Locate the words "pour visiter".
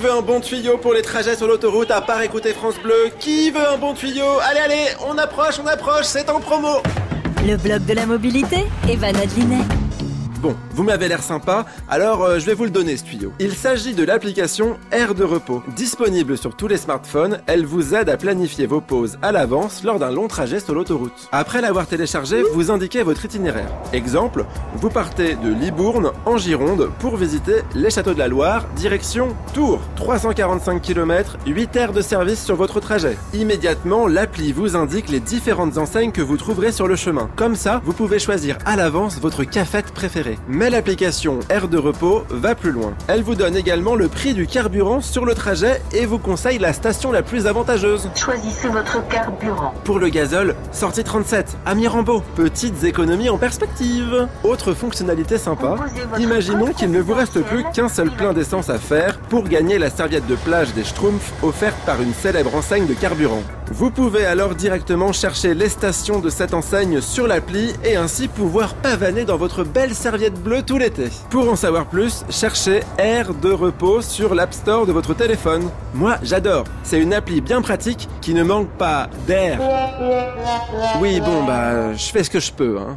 27.00-27.56